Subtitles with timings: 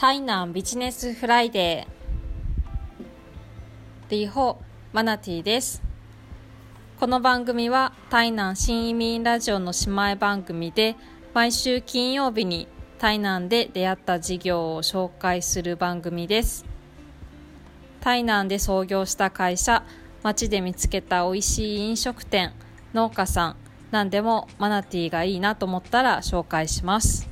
[0.00, 4.10] 台南ビジネスフライデー。
[4.10, 4.58] リホ
[4.94, 5.82] マナティです。
[6.98, 10.96] この番組は台南新移民ラジオの姉妹番組で
[11.34, 12.66] 毎週金曜日に
[12.98, 16.64] 台南で出会った事業を紹介する番組です。
[18.00, 19.84] 台南で創業した会社
[20.22, 22.54] 街で見つけた美味しい飲食店
[22.94, 23.56] 農家さん
[23.90, 27.29] 何でもマナティーがいいなと思ったら紹介します。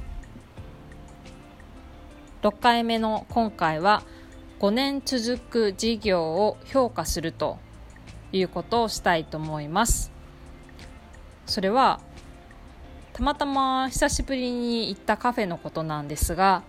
[2.41, 4.05] 6回目の今回は
[4.61, 7.59] 5年続く事業を評価すると
[8.31, 10.13] いうことをしたいと思います。
[11.47, 12.01] それは
[13.13, 16.63] たまたま久しぶりに行ったカフェのことなんですが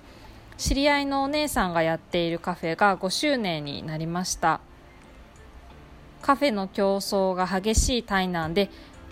[0.57, 4.62] 知り合いのお姉さんがやっているカフェが5周年になりました。
[6.23, 8.70] カフェの競争が激しい台南で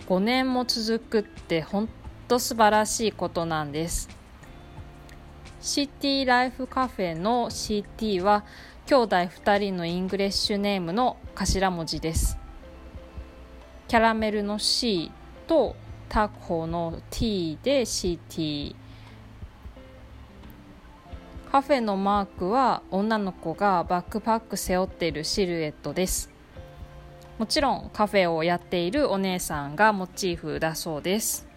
[0.08, 1.88] 5年も続くって本
[2.26, 4.08] 当素晴らしいことなんです。
[5.60, 8.44] シティライフカフェの CT は
[8.86, 12.38] 兄弟2人のイングレッシュネームの頭文字です。
[13.88, 15.10] キャラメルの C
[15.48, 15.74] と
[16.08, 18.76] タコの T で CT
[21.50, 26.30] カフェのマークは女の子がバックパック背負っているシルエットです。
[27.36, 31.48] もちろんカフェをやっているお姉さんがモチーフだそうです。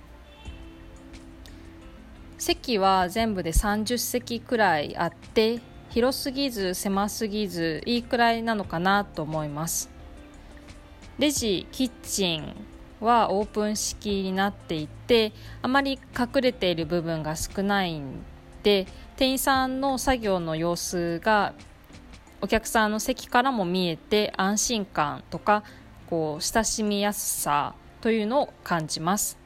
[2.42, 5.60] 席は全部で30席くらいあって
[5.92, 9.92] 広すぎず狭すぎずいいくらいなのかなと思います。
[11.20, 12.56] レジキッチン
[13.00, 18.24] はオープン式になっていてあまり隠れている部分が少ないん
[18.64, 21.54] で店員さんの作業の様子が
[22.42, 25.64] お客さんの席からも見えて安心感とか
[26.10, 29.41] こう親しみやすさというのを感じます。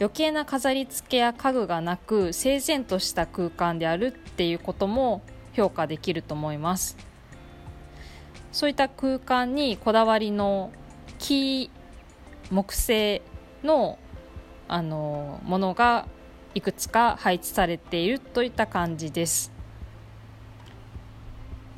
[0.00, 5.22] 余計な飾り付けや家具がなく整然とした空間であるっていうことも
[5.54, 6.96] 評価できると思います。
[8.50, 10.72] そういった空間にこだわりの
[11.18, 11.70] 木
[12.50, 13.22] 木製
[13.62, 13.98] の
[14.66, 16.06] あのものが
[16.54, 19.52] いくつか配置されているといった感じです。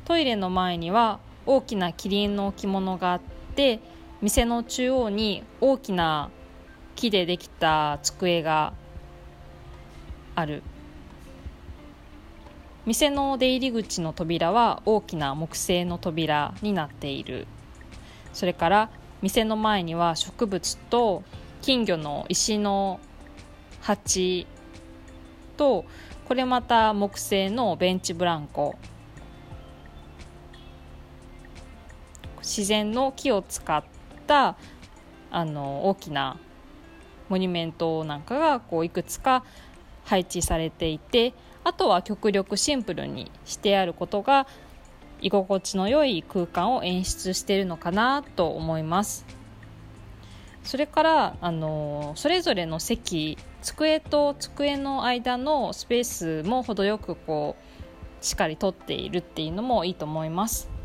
[0.05, 3.21] トイレの前には大きなキリンの置物があっ
[3.55, 3.79] て
[4.21, 6.29] 店の中央に大きな
[6.97, 8.73] 木でできた机が
[10.35, 10.63] ある。
[12.87, 17.45] 店の出入り口の扉は大きな木製の扉になっている。
[18.33, 18.89] それから
[19.21, 21.23] 店の前には植物と
[21.61, 22.99] 金魚の石の
[23.81, 24.47] 鉢
[25.55, 25.85] と
[26.25, 28.75] これまた木製のベンチブランコ。
[32.39, 33.83] 自然の木を使っ
[34.25, 34.57] た
[35.29, 36.39] あの大きな
[37.29, 39.43] モニュメントなんかがこういくつか
[40.05, 41.33] 配置されていて
[41.63, 44.47] あとは極力シンプルにしてあることが
[45.21, 49.25] 居心地の良い空間を演出しているのかなと思います。
[50.63, 60.76] それからあのそれぞれの席机と机の間のスペースも程よくこうしっかりとっているっていうのもいいと思います。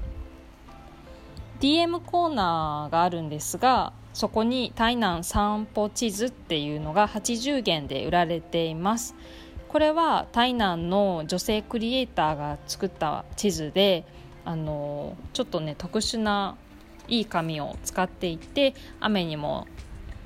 [1.62, 9.14] DM コーナーがあるんですがそこに台南散歩地図っていうのが80元で売られています。
[9.68, 14.04] これは台南の女性クリエイターが作った地図で
[14.44, 16.56] あのちょっとね特殊な
[17.06, 19.68] いい紙を使っていて雨にも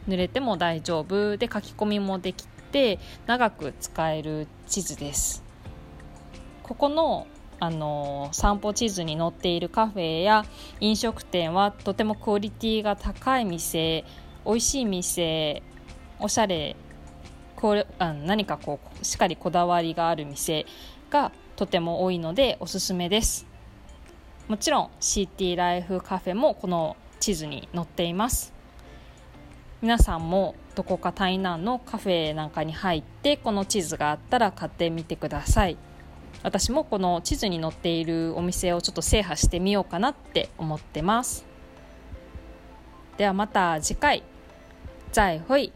[0.08, 5.44] 濡れても大丈夫で書き込みもできて長く使える地図です。
[6.62, 7.26] ここの
[7.58, 10.44] あの散歩地図に載っているカフェや
[10.80, 14.04] 飲食店はとてもクオリティが高い店
[14.44, 15.62] 美味しい店
[16.18, 16.76] おしゃれ
[17.56, 20.66] これあ何かこうしっかりこだわりがある店
[21.10, 23.46] がとても多いのでおすすめです。
[24.46, 28.52] もちろん CT ライフカフェもこの地図に載っています。
[29.80, 35.76] 皆さんもどこか台南のカフェなんかに入ってこの地図があったら買ってみてください。
[36.46, 41.44] 私もこの地図に載っているお店をちょっと制覇してみようかなって思ってます。
[43.18, 44.22] ではまた次回。
[45.10, 45.72] 再会。